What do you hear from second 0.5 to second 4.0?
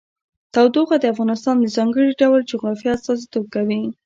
تودوخه د افغانستان د ځانګړي ډول جغرافیه استازیتوب کوي.